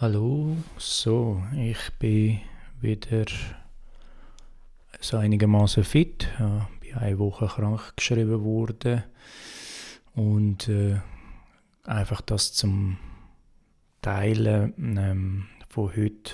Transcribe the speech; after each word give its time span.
Hallo, 0.00 0.56
so, 0.78 1.42
ich 1.54 1.90
bin 1.98 2.40
wieder 2.80 3.26
so 4.98 5.18
einigermaßen 5.18 5.84
fit. 5.84 6.26
Ja, 6.38 6.70
bin 6.80 6.94
eine 6.94 7.18
Woche 7.18 7.46
krank 7.48 7.92
geschrieben 7.96 8.42
worden 8.42 9.04
und 10.14 10.70
äh, 10.70 11.00
einfach 11.84 12.22
das 12.22 12.54
zum 12.54 12.96
Teilen 14.00 14.72
ähm, 14.96 15.48
von 15.68 15.94
heute. 15.94 16.32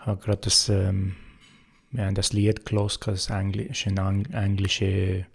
Ich 0.00 0.06
habe 0.06 0.20
gerade 0.20 0.40
das, 0.40 0.68
ähm, 0.68 1.14
wir 1.92 2.06
haben 2.06 2.16
das 2.16 2.32
Lied 2.32 2.66
gelesen, 2.66 3.02
das 3.06 3.30
ist 3.30 3.30
eine 3.30 4.24
englische 4.32 5.26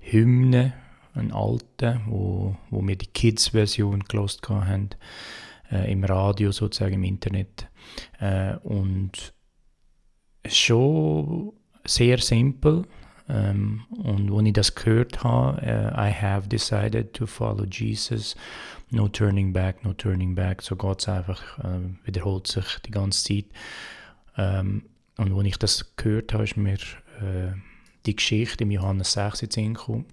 Hymne, 0.00 0.72
ein 1.14 1.30
alter, 1.30 2.00
wo, 2.06 2.56
wo 2.70 2.84
wir 2.84 2.96
die 2.96 3.06
Kids-Version 3.06 4.00
gelesen 4.08 4.40
haben 4.48 4.90
äh, 5.74 5.90
im 5.90 6.04
Radio 6.04 6.52
sozusagen 6.52 6.94
im 6.94 7.04
Internet. 7.04 7.68
Äh, 8.20 8.56
und 8.62 9.34
schon 10.46 11.52
sehr 11.84 12.18
simpel. 12.18 12.84
Ähm, 13.28 13.82
und 13.90 14.30
als 14.30 14.46
ich 14.46 14.52
das 14.52 14.74
gehört 14.74 15.24
habe, 15.24 15.56
uh, 15.62 15.98
I 15.98 16.12
have 16.12 16.48
decided 16.48 17.14
to 17.14 17.26
follow 17.26 17.64
Jesus, 17.64 18.36
no 18.90 19.08
turning 19.08 19.52
back, 19.52 19.82
no 19.82 19.94
turning 19.94 20.34
back, 20.34 20.60
so 20.60 20.76
geht 20.76 21.00
es 21.00 21.08
einfach, 21.08 21.58
äh, 21.60 21.80
wiederholt 22.04 22.46
sich 22.46 22.66
die 22.84 22.90
ganze 22.90 23.24
Zeit. 23.24 23.46
Ähm, 24.36 24.84
und 25.16 25.32
als 25.32 25.46
ich 25.46 25.56
das 25.56 25.96
gehört 25.96 26.34
habe, 26.34 26.44
ist 26.44 26.56
mir 26.58 26.74
äh, 26.74 27.54
die 28.04 28.16
Geschichte 28.16 28.64
im 28.64 28.70
Johannes 28.70 29.12
16 29.12 29.72
gekommen. 29.72 30.04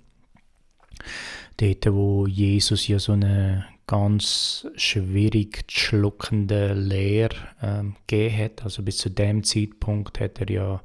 Dort, 1.61 1.93
wo 1.93 2.25
Jesus 2.25 2.88
ja 2.88 2.97
so 2.97 3.11
eine 3.11 3.67
ganz 3.85 4.65
schwierig 4.75 5.69
zu 5.69 5.79
schluckende 5.79 6.73
Lehre 6.73 7.35
ähm, 7.61 7.95
gegeben 8.07 8.38
hat. 8.45 8.63
Also 8.63 8.81
bis 8.81 8.97
zu 8.97 9.11
dem 9.11 9.43
Zeitpunkt 9.43 10.19
hat 10.19 10.39
er 10.39 10.49
ja 10.49 10.81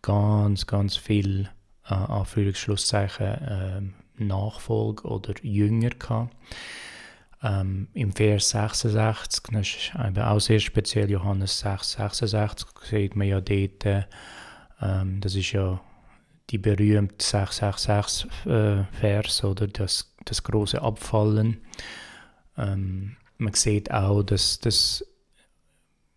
ganz, 0.00 0.68
ganz 0.68 0.96
viel 0.96 1.48
äh, 1.86 1.94
Anführungsschlusszeichen 1.94 3.26
äh, 3.26 4.22
Nachfolge 4.22 5.08
oder 5.08 5.34
Jünger 5.42 5.90
gehabt. 5.90 6.36
Ähm, 7.42 7.88
Im 7.92 8.12
Vers 8.12 8.50
66, 8.50 9.42
das 9.50 9.66
ist 9.66 9.92
eben 9.98 10.22
auch 10.22 10.38
sehr 10.38 10.60
speziell, 10.60 11.10
Johannes 11.10 11.58
6, 11.58 11.92
66, 11.94 12.68
sieht 12.88 13.16
man 13.16 13.26
ja 13.26 13.40
dort, 13.40 13.84
äh, 13.86 14.04
das 14.78 15.34
ist 15.34 15.50
ja 15.50 15.80
die 16.50 16.58
berühmte 16.58 17.24
666 17.24 18.28
äh, 18.46 19.46
oder 19.46 19.66
das, 19.66 20.11
das 20.24 20.42
große 20.42 20.80
Abfallen. 20.80 21.60
Ähm, 22.56 23.16
man 23.38 23.54
sieht 23.54 23.90
auch, 23.90 24.22
dass, 24.22 24.58
dass 24.60 25.04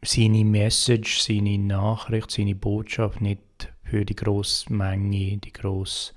seine 0.03 0.45
Message, 0.45 1.19
seine 1.19 1.57
Nachricht, 1.57 2.31
seine 2.31 2.55
Botschaft 2.55 3.21
nicht 3.21 3.41
für 3.83 4.05
die 4.05 4.15
große 4.15 4.71
Menge, 4.71 5.37
die 5.37 5.53
große, 5.53 6.13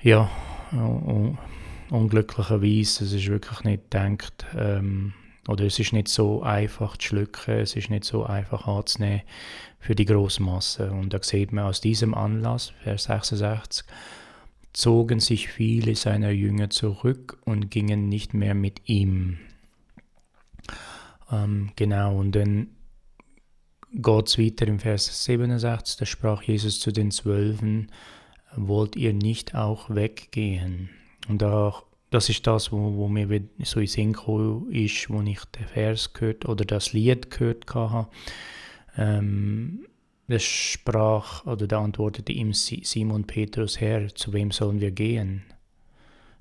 ja, 0.00 0.30
unglücklicherweise, 1.90 3.04
es 3.04 3.12
ist 3.12 3.28
wirklich 3.28 3.64
nicht 3.64 3.90
gedacht, 3.90 4.46
ähm, 4.56 5.14
oder 5.48 5.64
es 5.64 5.78
ist 5.78 5.94
nicht 5.94 6.08
so 6.08 6.42
einfach 6.42 6.98
zu 6.98 7.08
schlucken, 7.08 7.58
es 7.58 7.74
ist 7.74 7.88
nicht 7.88 8.04
so 8.04 8.24
einfach 8.24 8.66
anzunehmen 8.66 9.22
für 9.78 9.94
die 9.94 10.04
große 10.04 10.42
Masse. 10.42 10.90
Und 10.90 11.14
da 11.14 11.22
sieht 11.22 11.52
man 11.52 11.64
aus 11.64 11.80
diesem 11.80 12.14
Anlass, 12.14 12.74
Vers 12.82 13.04
66, 13.04 13.86
zogen 14.72 15.20
sich 15.20 15.48
viele 15.48 15.94
seiner 15.96 16.30
Jünger 16.30 16.70
zurück 16.70 17.38
und 17.44 17.70
gingen 17.70 18.08
nicht 18.08 18.34
mehr 18.34 18.54
mit 18.54 18.88
ihm. 18.88 19.38
Ähm, 21.30 21.70
genau, 21.76 22.18
und 22.18 22.32
dann 22.32 22.68
geht 23.92 24.28
es 24.28 24.38
weiter 24.38 24.66
im 24.66 24.78
Vers 24.78 25.24
67, 25.24 25.96
da 25.96 26.06
sprach 26.06 26.42
Jesus 26.42 26.80
zu 26.80 26.92
den 26.92 27.10
Zwölfen, 27.10 27.90
wollt 28.54 28.96
ihr 28.96 29.12
nicht 29.12 29.54
auch 29.54 29.90
weggehen? 29.90 30.90
Und 31.28 31.42
auch, 31.42 31.84
das 32.10 32.28
ist 32.28 32.46
das, 32.46 32.72
wo, 32.72 32.96
wo 32.96 33.08
mir 33.08 33.42
so 33.64 33.80
in 33.80 33.86
Synchro 33.86 34.66
ist, 34.70 35.10
wo 35.10 35.20
ich 35.22 35.44
den 35.44 35.66
Vers 35.66 36.12
gehört 36.12 36.46
oder 36.46 36.64
das 36.64 36.92
Lied 36.92 37.30
gehört 37.30 37.66
habe. 37.74 38.08
Ähm, 38.96 39.86
es 40.28 40.42
sprach 40.42 41.46
oder 41.46 41.66
da 41.66 41.80
antwortete 41.82 42.32
ihm 42.32 42.52
Simon 42.52 43.24
Petrus, 43.24 43.80
Herr, 43.80 44.14
zu 44.14 44.32
wem 44.32 44.50
sollen 44.50 44.80
wir 44.80 44.90
gehen? 44.90 45.42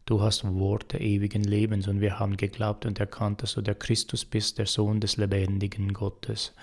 Du 0.06 0.22
hast 0.22 0.46
Worte 0.46 0.98
ewigen 1.00 1.44
Lebens 1.44 1.88
und 1.88 2.00
wir 2.00 2.18
haben 2.18 2.38
geglaubt 2.38 2.86
und 2.86 3.00
erkannt, 3.00 3.44
dass 3.44 3.56
du 3.56 3.62
der 3.62 3.76
Christus 3.76 4.24
bist, 4.24 4.58
der 4.58 4.66
Sohn 4.66 5.02
des 5.02 5.18
lebendigen 5.18 5.94
Gottes. 5.94 6.54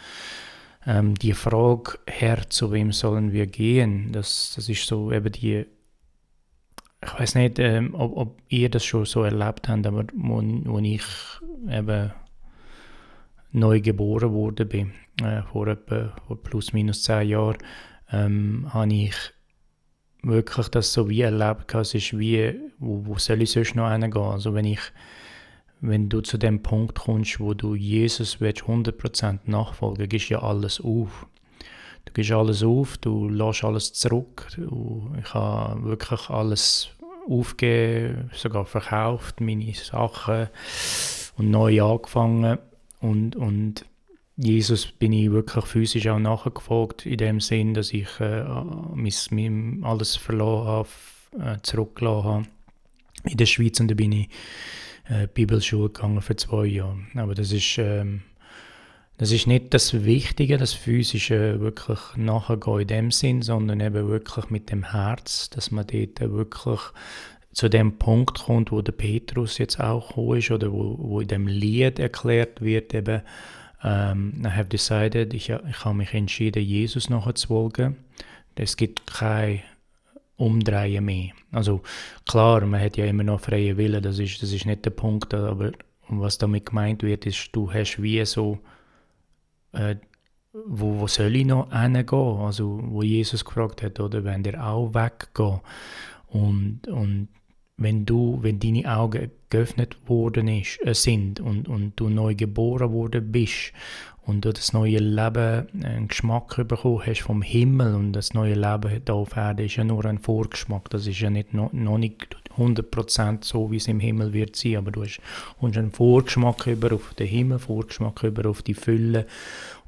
Ähm, 0.86 1.14
die 1.14 1.34
Frage, 1.34 1.98
Herr, 2.06 2.48
zu 2.48 2.72
wem 2.72 2.92
sollen 2.92 3.32
wir 3.32 3.46
gehen, 3.46 4.12
das, 4.12 4.54
das 4.56 4.68
ist 4.68 4.86
so 4.86 5.12
eben 5.12 5.30
die, 5.32 5.66
ich 7.02 7.18
weiß 7.18 7.34
nicht, 7.34 7.58
ähm, 7.58 7.94
ob, 7.94 8.16
ob, 8.16 8.42
ihr 8.48 8.70
das 8.70 8.84
schon 8.84 9.04
so 9.04 9.22
erlebt 9.24 9.68
habt, 9.68 9.86
aber 9.86 10.04
wo, 10.14 10.42
wo 10.42 10.78
ich 10.78 11.04
eben 11.70 12.12
neu 13.54 13.80
geboren 13.80 14.32
wurde 14.32 14.66
bin, 14.66 14.92
äh, 15.22 15.42
vor 15.42 15.68
etwa 15.68 16.14
vor 16.26 16.42
plus 16.42 16.72
minus 16.72 17.04
zehn 17.04 17.28
Jahren, 17.28 17.56
ähm, 18.10 18.66
habe 18.74 18.92
ich 18.92 19.14
wirklich 20.22 20.68
das 20.68 20.92
so 20.92 21.08
wie 21.08 21.22
erlebt. 21.22 21.74
Es 21.74 21.94
ist 21.94 22.18
wie, 22.18 22.54
wo, 22.78 23.06
wo 23.06 23.18
soll 23.18 23.42
ich 23.42 23.52
sonst 23.52 23.76
noch 23.76 23.90
hingehen? 23.90 24.16
Also 24.16 24.54
wenn 24.54 24.64
ich 24.64 24.80
wenn 25.80 26.08
du 26.08 26.22
zu 26.22 26.38
dem 26.38 26.62
Punkt 26.62 26.98
kommst, 26.98 27.40
wo 27.40 27.52
du 27.52 27.74
Jesus 27.74 28.40
willst, 28.40 28.62
100% 28.62 29.40
nachfolgen, 29.44 30.08
gibst 30.08 30.30
ja 30.30 30.42
alles 30.42 30.80
auf. 30.80 31.26
Du 32.06 32.12
gibst 32.14 32.32
alles 32.32 32.62
auf, 32.62 32.96
du 32.98 33.28
lässt 33.28 33.64
alles 33.64 33.92
zurück. 33.92 34.48
Du, 34.56 35.12
ich 35.22 35.34
habe 35.34 35.84
wirklich 35.84 36.30
alles 36.30 36.88
aufgegeben, 37.28 38.30
sogar 38.32 38.64
verkauft, 38.64 39.42
meine 39.42 39.74
Sachen 39.74 40.48
und 41.36 41.50
neu 41.50 41.82
angefangen. 41.82 42.58
Und, 43.04 43.36
und 43.36 43.84
Jesus 44.36 44.86
bin 44.86 45.12
ich 45.12 45.30
wirklich 45.30 45.66
physisch 45.66 46.08
auch 46.08 46.18
nachgefolgt, 46.18 47.04
in 47.04 47.18
dem 47.18 47.38
Sinn, 47.38 47.74
dass 47.74 47.92
ich 47.92 48.08
äh, 48.18 48.42
mein, 48.42 49.12
mein 49.30 49.84
alles 49.84 50.16
verloren 50.16 50.66
habe, 50.66 50.88
äh, 51.38 51.58
zurückgelassen 51.62 52.24
habe 52.24 52.46
in 53.24 53.36
der 53.36 53.46
Schweiz 53.46 53.78
und 53.78 53.90
da 53.90 53.94
bin 53.94 54.12
ich 54.12 54.28
äh, 55.08 55.26
Bibelschule 55.26 55.90
gegangen 55.90 56.22
für 56.22 56.36
zwei 56.36 56.64
Jahre. 56.64 56.96
Aber 57.14 57.34
das 57.34 57.52
ist, 57.52 57.76
ähm, 57.76 58.22
das 59.18 59.32
ist 59.32 59.46
nicht 59.46 59.74
das 59.74 60.04
Wichtige, 60.04 60.56
das 60.56 60.72
Physische 60.72 61.60
wirklich 61.60 62.00
nachgehen 62.16 62.80
in 62.80 62.88
dem 62.88 63.10
Sinn, 63.10 63.42
sondern 63.42 63.80
eben 63.80 64.08
wirklich 64.08 64.48
mit 64.48 64.70
dem 64.70 64.92
Herz, 64.92 65.50
dass 65.50 65.70
man 65.70 65.86
dort 65.86 66.20
wirklich 66.20 66.80
zu 67.54 67.68
dem 67.68 67.98
Punkt 67.98 68.40
kommt, 68.40 68.72
wo 68.72 68.82
der 68.82 68.92
Petrus 68.92 69.58
jetzt 69.58 69.80
auch 69.80 70.08
gekommen 70.08 70.38
ist 70.38 70.50
oder 70.50 70.72
wo, 70.72 70.96
wo 70.98 71.20
in 71.20 71.28
dem 71.28 71.46
Lied 71.46 71.98
erklärt 71.98 72.60
wird, 72.60 72.92
eben, 72.94 73.22
um, 73.82 74.42
I 74.44 74.48
have 74.48 74.68
decided, 74.68 75.32
ich, 75.34 75.50
ich 75.50 75.84
habe 75.84 75.94
mich 75.94 76.12
entschieden, 76.14 76.62
Jesus 76.62 77.08
nachzufolgen. 77.08 77.96
Es 78.56 78.76
gibt 78.76 79.06
kein 79.06 79.62
Umdrehen 80.36 81.04
mehr. 81.04 81.30
Also 81.52 81.82
klar, 82.26 82.64
man 82.66 82.80
hat 82.80 82.96
ja 82.96 83.04
immer 83.04 83.22
noch 83.22 83.40
freie 83.40 83.76
Wille, 83.76 84.00
das 84.00 84.18
ist, 84.18 84.42
das 84.42 84.52
ist 84.52 84.66
nicht 84.66 84.84
der 84.84 84.90
Punkt, 84.90 85.32
aber 85.32 85.72
was 86.08 86.38
damit 86.38 86.66
gemeint 86.66 87.02
wird, 87.02 87.24
ist, 87.24 87.50
du 87.52 87.72
hast 87.72 88.02
wie 88.02 88.24
so, 88.24 88.58
äh, 89.72 89.96
wo, 90.52 91.00
wo 91.00 91.06
soll 91.06 91.36
ich 91.36 91.46
noch 91.46 91.70
hingehen? 91.72 92.38
Also 92.40 92.80
wo 92.82 93.02
Jesus 93.02 93.44
gefragt 93.44 93.82
hat, 93.82 94.00
oder 94.00 94.24
wenn 94.24 94.42
der 94.42 94.66
auch 94.66 94.92
weggehen 94.92 95.60
und, 96.28 96.88
und 96.88 97.28
wenn 97.76 98.06
du, 98.06 98.38
wenn 98.42 98.60
deine 98.60 98.96
Augen 98.96 99.30
geöffnet 99.50 99.96
worden 100.06 100.48
ist, 100.48 100.78
äh, 100.84 100.94
sind 100.94 101.40
und, 101.40 101.68
und 101.68 101.92
du 101.96 102.08
neu 102.08 102.34
geboren 102.34 102.92
worden 102.92 103.32
bist 103.32 103.72
und 104.22 104.44
du 104.44 104.52
das 104.52 104.72
neue 104.72 104.98
Leben 104.98 105.66
einen 105.82 106.08
Geschmack 106.08 106.56
bekommen 106.68 107.02
hast 107.04 107.22
vom 107.22 107.42
Himmel 107.42 107.94
und 107.94 108.12
das 108.12 108.32
neue 108.32 108.54
Leben 108.54 108.90
hier 108.90 109.14
auf 109.14 109.36
Erde 109.36 109.64
ist 109.64 109.76
ja 109.76 109.84
nur 109.84 110.04
ein 110.04 110.18
Vorgeschmack, 110.18 110.88
das 110.90 111.06
ist 111.06 111.20
ja 111.20 111.30
nicht 111.30 111.52
noch, 111.52 111.72
noch 111.72 111.98
nicht 111.98 112.36
100% 112.56 113.44
so, 113.44 113.70
wie 113.70 113.76
es 113.76 113.88
im 113.88 114.00
Himmel 114.00 114.32
wird 114.32 114.56
sein, 114.56 114.76
aber 114.76 114.92
du 114.92 115.02
hast, 115.02 115.20
hast 115.60 115.76
einen 115.76 115.90
Vorgeschmack 115.90 116.66
über 116.68 116.94
auf 116.94 117.14
den 117.14 117.26
Himmel, 117.26 117.58
Vorgeschmack 117.58 118.22
über 118.22 118.48
auf 118.48 118.62
die 118.62 118.74
Fülle 118.74 119.26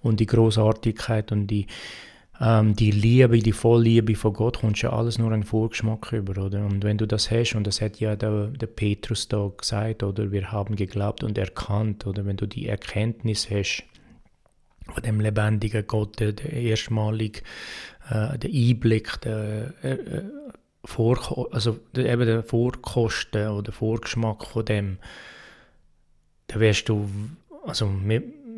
und 0.02 0.20
die 0.20 0.26
Großartigkeit 0.26 1.32
und 1.32 1.46
die 1.46 1.66
ähm, 2.40 2.76
die 2.76 2.90
Liebe, 2.90 3.38
die 3.38 3.52
Vollliebe 3.52 4.14
von 4.14 4.32
Gott, 4.32 4.60
kommst 4.60 4.82
ja 4.82 4.92
alles 4.92 5.18
nur 5.18 5.32
einen 5.32 5.44
Vorgeschmack 5.44 6.12
über, 6.12 6.44
oder? 6.44 6.64
Und 6.64 6.84
wenn 6.84 6.98
du 6.98 7.06
das 7.06 7.30
hast, 7.30 7.54
und 7.54 7.66
das 7.66 7.80
hat 7.80 7.98
ja 8.00 8.16
der, 8.16 8.48
der 8.48 8.66
Petrus 8.66 9.28
da 9.28 9.50
gesagt, 9.56 10.02
oder? 10.02 10.30
Wir 10.30 10.52
haben 10.52 10.76
geglaubt 10.76 11.24
und 11.24 11.38
erkannt, 11.38 12.06
oder? 12.06 12.26
Wenn 12.26 12.36
du 12.36 12.46
die 12.46 12.68
Erkenntnis 12.68 13.50
hast, 13.50 13.84
von 14.92 15.02
dem 15.02 15.20
lebendigen 15.20 15.86
Gott, 15.86 16.20
der, 16.20 16.32
der 16.32 16.52
erstmalig 16.52 17.42
äh, 18.10 18.38
der 18.38 18.50
Einblick, 18.50 19.20
der, 19.22 19.74
äh, 19.82 19.92
äh 19.92 20.24
Vor 20.84 21.48
also 21.52 21.78
der, 21.96 22.12
eben 22.12 22.26
der 22.26 22.44
Vorkosten 22.44 23.48
oder 23.48 23.72
Vorgeschmack 23.72 24.44
von 24.44 24.64
dem, 24.64 24.98
da 26.46 26.60
wärst 26.60 26.88
du, 26.88 27.08
also 27.64 27.86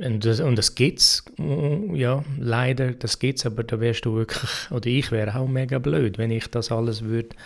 und 0.00 0.24
das, 0.24 0.40
und 0.40 0.56
das 0.56 0.74
gibt's, 0.74 1.24
ja, 1.38 2.24
leider, 2.38 2.92
das 2.92 3.18
gibt's, 3.18 3.44
aber 3.46 3.64
da 3.64 3.80
wärst 3.80 4.04
du 4.04 4.14
wirklich, 4.14 4.70
oder 4.70 4.86
ich 4.86 5.10
wäre 5.10 5.34
auch 5.36 5.48
mega 5.48 5.78
blöd, 5.78 6.18
wenn 6.18 6.30
ich 6.30 6.46
das 6.48 6.70
alles 6.70 7.02
würde 7.02 7.36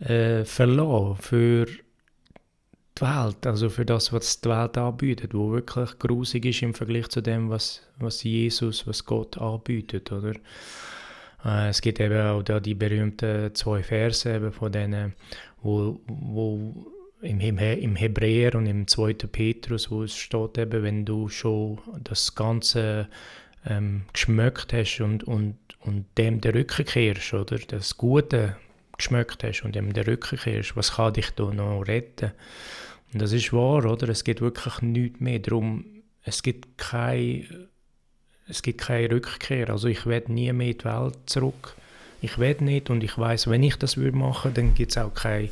äh, 0.00 0.44
verlassen 0.44 1.16
für 1.20 1.66
die 1.66 3.00
Welt, 3.00 3.46
also 3.46 3.68
für 3.68 3.84
das, 3.84 4.12
was 4.12 4.40
die 4.40 4.48
Welt 4.48 4.78
anbietet, 4.78 5.34
wo 5.34 5.52
wirklich 5.52 5.98
grusig 5.98 6.46
ist 6.46 6.62
im 6.62 6.74
Vergleich 6.74 7.08
zu 7.08 7.20
dem, 7.20 7.50
was, 7.50 7.82
was 7.98 8.22
Jesus, 8.22 8.86
was 8.86 9.04
Gott 9.04 9.38
anbietet, 9.38 10.10
oder? 10.10 10.32
Äh, 11.44 11.68
es 11.68 11.80
gibt 11.80 12.00
eben 12.00 12.20
auch 12.20 12.42
da 12.42 12.60
die 12.60 12.74
berühmten 12.74 13.54
zwei 13.54 13.82
Verse 13.82 14.34
eben 14.34 14.52
von 14.52 14.72
denen, 14.72 15.14
wo, 15.62 16.00
wo 16.06 16.86
im, 17.20 17.40
im 17.40 17.96
Hebräer 17.96 18.54
und 18.54 18.66
im 18.66 18.86
2. 18.86 19.14
Petrus, 19.14 19.90
wo 19.90 20.02
es 20.02 20.16
steht 20.16 20.58
eben, 20.58 20.82
wenn 20.82 21.04
du 21.04 21.28
schon 21.28 21.78
das 22.04 22.34
Ganze 22.34 23.08
ähm, 23.66 24.02
geschmeckt 24.12 24.72
hast 24.72 25.00
und, 25.00 25.24
und, 25.24 25.58
und 25.80 26.06
dem 26.16 26.40
der 26.40 26.54
Rücken 26.54 26.84
kehrst, 26.84 27.34
oder 27.34 27.58
das 27.58 27.96
Gute 27.96 28.56
geschmeckt 28.96 29.42
hast 29.44 29.62
und 29.62 29.74
dem 29.74 29.92
der 29.92 30.06
Rücken 30.06 30.38
kehrst, 30.38 30.76
was 30.76 30.92
kann 30.92 31.12
dich 31.12 31.30
da 31.30 31.52
noch 31.52 31.82
retten? 31.82 32.32
Und 33.12 33.22
das 33.22 33.32
ist 33.32 33.52
wahr, 33.52 33.84
oder? 33.84 34.08
Es 34.08 34.24
geht 34.24 34.40
wirklich 34.40 34.82
nichts 34.82 35.20
mehr 35.20 35.38
darum, 35.38 35.84
es 36.24 36.42
gibt 36.42 36.76
keine, 36.76 37.68
es 38.46 38.62
gibt 38.62 38.80
keine 38.82 39.10
Rückkehr. 39.10 39.70
Also 39.70 39.88
ich 39.88 40.06
werde 40.06 40.32
nie 40.32 40.52
mehr 40.52 40.68
in 40.68 40.78
die 40.78 40.84
Welt 40.84 41.18
zurück. 41.26 41.74
Ich 42.20 42.38
werde 42.38 42.64
nicht 42.64 42.90
und 42.90 43.02
ich 43.02 43.16
weiß, 43.16 43.48
wenn 43.48 43.62
ich 43.62 43.76
das 43.76 43.96
würde 43.96 44.16
machen, 44.16 44.52
dann 44.52 44.74
gibt 44.74 44.90
es 44.90 44.98
auch 44.98 45.14
keinen 45.14 45.50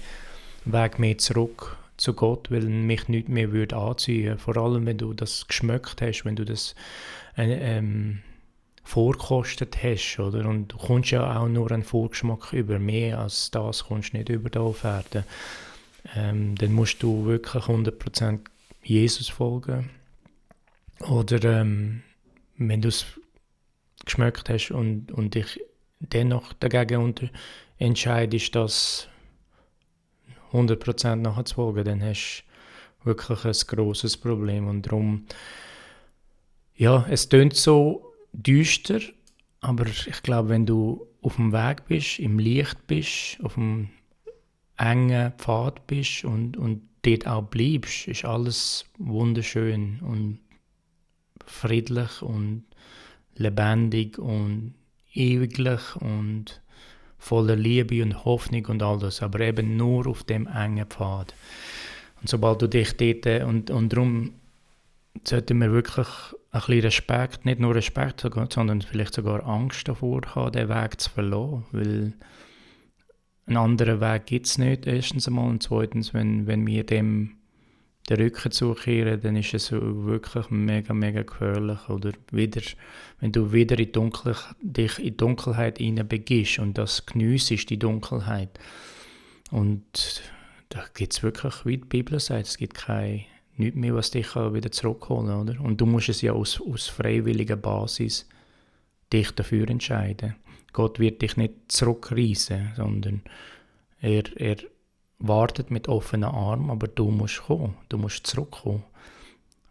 Weg 0.66 0.98
mehr 0.98 1.18
zurück 1.18 1.76
zu 1.96 2.12
Gott, 2.12 2.50
weil 2.50 2.62
mich 2.62 3.08
nicht 3.08 3.28
mehr 3.28 3.52
würde 3.52 3.76
anziehen. 3.76 4.38
Vor 4.38 4.56
allem, 4.56 4.86
wenn 4.86 4.98
du 4.98 5.14
das 5.14 5.46
geschmeckt 5.48 6.02
hast, 6.02 6.24
wenn 6.24 6.36
du 6.36 6.44
das 6.44 6.74
äh, 7.36 7.78
ähm, 7.78 8.20
vorkostet 8.84 9.82
hast, 9.82 10.18
oder? 10.18 10.46
Und 10.48 10.68
du 10.68 10.76
kommst 10.76 11.10
ja 11.10 11.38
auch 11.38 11.48
nur 11.48 11.70
einen 11.70 11.84
Vorgeschmack 11.84 12.52
über. 12.52 12.78
Mehr 12.78 13.20
als 13.20 13.50
das 13.50 13.84
kommst 13.84 14.12
du 14.12 14.18
nicht 14.18 14.28
über 14.28 14.60
auf 14.60 14.84
Erden 14.84 15.24
ähm, 16.14 16.54
dann 16.56 16.72
musst 16.72 17.02
du 17.02 17.24
wirklich 17.24 17.64
100% 17.64 18.40
Jesus 18.82 19.28
folgen. 19.28 19.90
Oder 21.00 21.60
ähm, 21.60 22.02
wenn 22.56 22.80
du 22.80 22.88
es 22.88 23.06
geschmeckt 24.04 24.48
hast 24.48 24.70
und, 24.70 25.10
und 25.12 25.34
dich 25.34 25.60
dennoch 25.98 26.52
dagegen 26.54 27.14
entscheidest, 27.78 28.54
das 28.54 29.08
100% 30.52 31.16
nachher 31.16 31.44
zu 31.44 31.54
folgen, 31.56 31.84
dann 31.84 32.02
hast 32.02 32.44
du 33.00 33.06
wirklich 33.06 33.44
ein 33.44 33.76
großes 33.76 34.16
Problem. 34.16 34.66
Und 34.66 34.82
darum, 34.82 35.26
ja, 36.74 37.06
es 37.08 37.28
tönt 37.28 37.54
so 37.54 38.12
düster, 38.32 39.00
aber 39.60 39.86
ich 39.86 40.22
glaube, 40.22 40.50
wenn 40.50 40.66
du 40.66 41.06
auf 41.22 41.36
dem 41.36 41.52
Weg 41.52 41.86
bist, 41.86 42.18
im 42.18 42.38
Licht 42.38 42.86
bist, 42.86 43.38
auf 43.42 43.54
dem 43.54 43.88
engen 44.76 45.32
Pfad 45.38 45.86
bist 45.86 46.24
und, 46.24 46.56
und 46.56 46.82
dort 47.02 47.26
auch 47.26 47.42
bleibst, 47.42 48.08
ist 48.08 48.24
alles 48.24 48.84
wunderschön 48.98 50.00
und 50.00 50.38
friedlich 51.44 52.22
und 52.22 52.64
lebendig 53.36 54.18
und 54.18 54.74
ewiglich 55.12 55.96
und 55.96 56.60
voller 57.18 57.56
Liebe 57.56 58.02
und 58.02 58.24
Hoffnung 58.24 58.66
und 58.66 58.82
all 58.82 58.98
das, 58.98 59.22
aber 59.22 59.40
eben 59.40 59.76
nur 59.76 60.06
auf 60.06 60.24
dem 60.24 60.46
engen 60.46 60.86
Pfad. 60.86 61.34
Und 62.20 62.28
sobald 62.28 62.62
du 62.62 62.68
dich 62.68 62.96
dort, 62.96 63.44
und, 63.44 63.70
und 63.70 63.92
darum 63.92 64.32
sollten 65.24 65.58
wir 65.58 65.72
wirklich 65.72 66.08
ein 66.50 66.60
bisschen 66.60 66.80
Respekt, 66.80 67.44
nicht 67.44 67.60
nur 67.60 67.74
Respekt, 67.74 68.26
sondern 68.50 68.82
vielleicht 68.82 69.14
sogar 69.14 69.46
Angst 69.46 69.88
davor 69.88 70.22
haben, 70.34 70.52
den 70.52 70.68
Weg 70.68 71.00
zu 71.00 71.10
verlassen, 71.10 71.64
weil 71.72 72.12
einen 73.46 73.56
anderen 73.56 74.00
Weg 74.00 74.26
gibt 74.26 74.46
es 74.46 74.58
nicht, 74.58 74.86
erstens 74.86 75.28
einmal. 75.28 75.48
Und 75.48 75.62
zweitens, 75.62 76.12
wenn, 76.12 76.46
wenn 76.46 76.66
wir 76.66 76.84
dem 76.84 77.36
den 78.08 78.18
Rücken 78.18 78.52
zukehren, 78.52 79.20
dann 79.20 79.36
ist 79.36 79.54
es 79.54 79.72
wirklich 79.72 80.50
mega, 80.50 80.94
mega 80.94 81.22
gefährlich. 81.22 81.88
Oder 81.88 82.12
wieder, 82.30 82.62
wenn 83.20 83.32
du 83.32 83.52
wieder 83.52 83.78
in 83.78 83.92
Dunkel, 83.92 84.36
dich 84.60 84.98
in 84.98 85.16
Dunkelheit 85.16 85.78
hineinbegibst 85.78 86.60
und 86.60 86.78
das 86.78 87.04
geniessest, 87.04 87.70
die 87.70 87.78
Dunkelheit. 87.78 88.58
Und 89.50 90.22
da 90.68 90.84
gibt 90.94 91.14
es 91.14 91.22
wirklich, 91.22 91.64
wie 91.64 91.78
die 91.78 91.84
Bibel 91.84 92.20
sagt, 92.20 92.46
es 92.46 92.58
gibt 92.58 92.74
kein, 92.74 93.24
nichts 93.56 93.76
mehr, 93.76 93.94
was 93.94 94.10
dich 94.12 94.34
wieder 94.36 94.70
zurückholen 94.70 95.46
kann. 95.46 95.58
Und 95.58 95.80
du 95.80 95.86
musst 95.86 96.08
es 96.08 96.22
ja 96.22 96.32
aus, 96.32 96.60
aus 96.60 96.86
freiwilliger 96.86 97.56
Basis 97.56 98.28
dich 99.12 99.30
dafür 99.32 99.68
entscheiden. 99.68 100.36
Gott 100.72 100.98
wird 101.00 101.22
dich 101.22 101.36
nicht 101.36 101.54
zurückreißen, 101.68 102.72
sondern 102.76 103.22
er, 104.00 104.24
er 104.36 104.56
wartet 105.18 105.70
mit 105.70 105.88
offenen 105.88 106.30
Armen, 106.30 106.70
aber 106.70 106.88
du 106.88 107.10
musst 107.10 107.42
kommen, 107.42 107.76
du 107.88 107.98
musst 107.98 108.26
zurückkommen. 108.26 108.84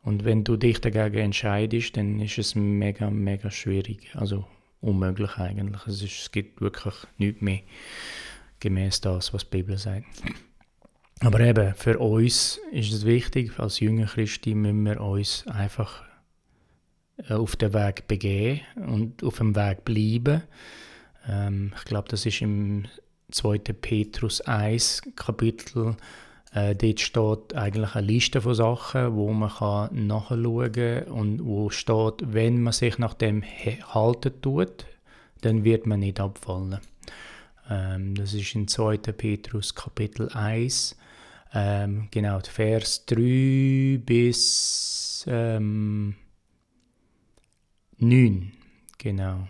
Und 0.04 0.24
wenn 0.24 0.44
du 0.44 0.56
dich 0.56 0.82
dagegen 0.82 1.18
entscheidest, 1.18 1.98
dann 1.98 2.20
ist 2.20 2.38
es 2.38 2.56
mega, 2.56 3.10
mega 3.10 3.50
schwierig, 3.50 4.12
also 4.16 4.46
unmöglich 4.82 5.38
eigentlich. 5.38 5.86
Es, 5.88 6.02
ist, 6.02 6.20
es 6.20 6.32
gibt 6.32 6.62
wirklich 6.62 6.94
nichts 7.18 7.42
mehr 7.42 7.62
gemäß 8.60 9.02
das, 9.02 9.34
was 9.34 9.44
die 9.50 9.58
Bibel 9.58 9.78
sagt. 9.78 10.06
Aber 11.22 11.40
eben, 11.40 11.74
für 11.76 11.98
uns 11.98 12.60
ist 12.72 12.94
es 12.94 13.06
wichtig, 13.06 13.58
als 13.60 13.80
junge 13.80 14.06
Christi 14.06 14.54
müssen 14.54 14.84
wir 14.84 15.02
uns 15.02 15.48
einfach 15.48 16.04
äh, 17.18 17.34
auf 17.34 17.56
den 17.56 17.74
Weg 17.74 18.08
begeben 18.08 18.62
und 18.76 19.24
auf 19.24 19.38
dem 19.38 19.56
Weg 19.56 19.86
bleiben. 19.86 20.44
Ähm, 21.28 21.74
ich 21.76 21.86
glaube, 21.86 22.10
das 22.10 22.26
ist 22.26 22.42
im 22.42 22.86
2. 23.32 23.58
Petrus 23.60 24.42
1 24.42 25.02
Kapitel. 25.16 25.96
Äh, 26.54 26.76
dort 26.76 27.00
steht 27.02 27.54
eigentlich 27.56 27.96
eine 27.96 28.08
Liste 28.08 28.42
von 28.42 28.56
Sachen, 28.56 29.16
wo 29.16 29.32
man 29.34 29.50
kann 29.50 30.08
nachschauen 30.08 30.72
kann 30.72 31.04
und 31.06 31.46
wo 31.46 31.70
steht, 31.70 32.34
wenn 32.34 32.62
man 32.62 32.74
sich 32.74 32.98
nach 32.98 33.14
dem 33.14 33.44
halten 33.44 34.42
tut, 34.42 34.86
dann 35.42 35.64
wird 35.64 35.86
man 35.86 36.00
nicht 36.00 36.20
abfallen. 36.20 36.80
Ähm, 37.70 38.16
das 38.16 38.34
ist 38.34 38.56
in 38.56 38.68
2. 38.68 38.98
Petrus 38.98 39.76
Kapitel 39.76 40.30
1, 40.30 40.98
ähm, 41.54 42.08
genau, 42.12 42.40
Vers 42.40 43.06
3 43.06 44.00
bis 44.06 45.26
ähm, 45.28 46.16
9, 47.98 48.52
genau. 48.98 49.48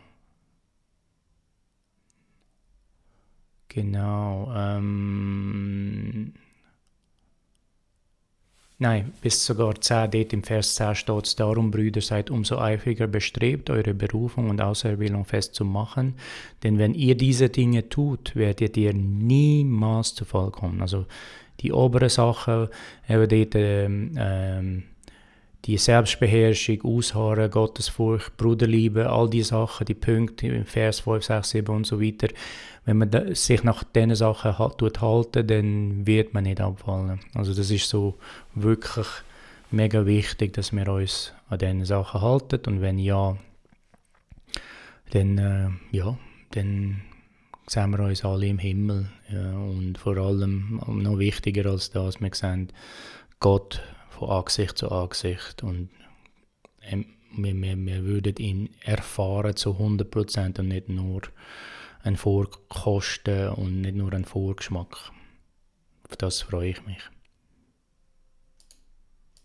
Genau. 3.76 4.54
Ähm, 4.56 6.32
nein, 8.78 9.12
bis 9.22 9.46
sogar 9.46 9.76
10, 9.76 10.12
dort 10.12 10.32
im 10.32 10.44
Vers 10.44 10.76
10 10.76 10.96
steht 10.96 11.26
es, 11.26 11.36
darum, 11.36 11.72
Brüder, 11.72 12.00
seid 12.00 12.32
umso 12.32 12.58
eifriger 12.58 13.08
bestrebt, 13.08 13.70
eure 13.70 13.94
Berufung 13.94 14.50
und 14.50 14.62
Auserwählung 14.62 15.26
festzumachen, 15.26 16.16
denn 16.64 16.78
wenn 16.78 16.94
ihr 16.94 17.18
diese 17.18 17.50
Dinge 17.50 17.90
tut, 17.90 18.34
werdet 18.38 18.78
ihr 18.78 18.94
niemals 18.94 20.16
zu 20.16 20.24
Fall 20.24 20.52
kommen. 20.52 20.82
Also 20.82 21.06
die 21.60 21.74
obere 21.74 22.10
Sache, 22.10 22.70
eben 23.10 23.28
dort, 23.28 23.56
ähm, 23.56 24.12
ähm, 24.18 24.84
die 25.66 25.78
Selbstbeherrschung, 25.78 26.82
Ausharren, 26.84 27.50
Gottesfurcht, 27.50 28.38
Bruderliebe, 28.38 29.10
all 29.10 29.30
die 29.30 29.42
Sachen, 29.42 29.86
die 29.86 29.96
Punkte 29.96 30.48
im 30.48 30.66
Vers 30.66 31.00
5, 31.00 31.24
6, 31.24 31.50
7 31.50 31.76
und 31.76 31.88
so 31.88 32.00
weiter, 32.00 32.28
wenn 32.86 33.00
man 33.00 33.34
sich 33.34 33.64
nach 33.64 33.84
diesen 33.84 34.16
Sachen 34.16 34.60
halt, 34.60 34.78
tut 34.78 35.02
halten, 35.02 35.48
dann 35.48 36.06
wird 36.06 36.34
man 36.34 36.44
nicht 36.44 36.62
abfallen. 36.62 37.20
Also 37.34 37.56
das 37.56 37.72
ist 37.72 37.90
so 37.90 38.16
wirklich 38.54 39.08
mega 39.72 40.06
wichtig, 40.06 40.54
dass 40.54 40.72
wir 40.72 40.88
uns 40.88 41.34
an 41.50 41.58
diesen 41.58 41.86
Sachen 41.86 42.22
halten 42.22 42.62
und 42.68 42.82
wenn 42.82 43.00
ja, 43.00 43.36
dann, 45.12 45.38
äh, 45.38 45.96
ja, 45.96 46.16
dann 46.52 47.02
sehen 47.68 47.90
wir 47.90 48.00
uns 48.06 48.24
alle 48.24 48.48
im 48.48 48.60
Himmel 48.60 49.10
ja, 49.32 49.52
und 49.54 49.98
vor 49.98 50.18
allem 50.18 50.80
noch 50.88 51.18
wichtiger 51.18 51.72
als 51.72 51.90
das, 51.90 52.22
wir 52.22 52.30
sehen 52.34 52.72
Gott 53.40 53.82
von 54.16 54.30
Angesicht 54.30 54.78
zu 54.78 54.92
Angesicht 54.92 55.64
und 55.64 55.90
ähm, 56.82 57.06
wir, 57.38 57.54
wir, 57.54 57.78
wir 57.78 58.04
würden 58.04 58.36
ihn 58.38 58.70
erfahren 58.82 59.56
zu 59.56 59.72
100% 59.72 60.60
und 60.60 60.68
nicht 60.68 60.90
nur 60.90 61.22
ein 62.04 62.16
Vorkosten 62.16 63.50
und 63.50 63.82
nicht 63.82 63.96
nur 63.96 64.14
ein 64.14 64.26
Vorgeschmack. 64.26 65.12
Auf 66.08 66.16
das 66.18 66.42
freue 66.44 66.70
ich 66.70 66.86
mich. 66.86 67.02